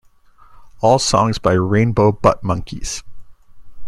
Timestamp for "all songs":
0.79-1.37